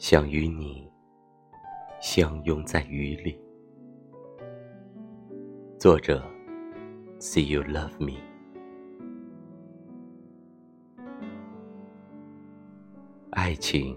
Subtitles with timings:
[0.00, 0.90] 想与你
[2.00, 3.38] 相拥在雨里。
[5.78, 6.24] 作者
[7.18, 8.18] ：See you love me。
[13.32, 13.94] 爱情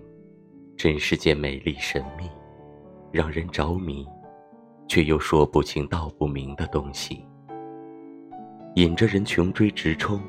[0.76, 2.30] 真是件美丽神秘、
[3.10, 4.06] 让人着迷，
[4.90, 7.26] 却又说不清道不明的东西，
[8.76, 10.20] 引着人穷追直冲，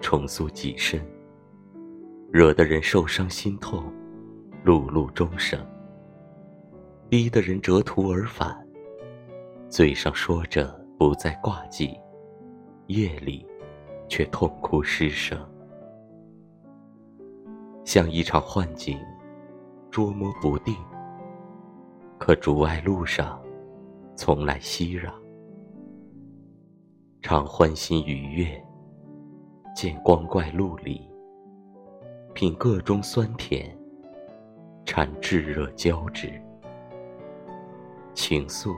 [0.00, 1.04] 重塑己身，
[2.30, 3.92] 惹得人受伤心痛。
[4.64, 5.58] 碌碌终生，
[7.08, 8.56] 逼得人折途而返。
[9.68, 11.98] 嘴上说着不再挂记，
[12.86, 13.44] 夜里
[14.08, 15.36] 却痛哭失声，
[17.84, 18.96] 像一场幻境，
[19.90, 20.76] 捉摸不定。
[22.16, 23.42] 可竹爱路上，
[24.14, 25.10] 从来熙攘，
[27.20, 28.64] 常欢欣愉悦，
[29.74, 31.00] 见光怪陆离，
[32.32, 33.76] 品各中酸甜。
[34.84, 36.30] 产炙热交织，
[38.14, 38.74] 情愫、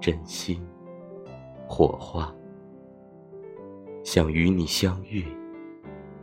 [0.00, 0.60] 真心、
[1.66, 2.34] 火花，
[4.04, 5.24] 想与你相遇，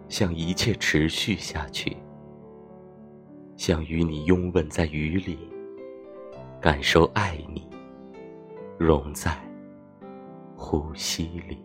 [0.09, 1.97] 想一切持续下去，
[3.55, 5.39] 想与你拥吻在雨里，
[6.61, 7.67] 感受爱你
[8.77, 9.35] 融在
[10.55, 11.57] 呼吸里。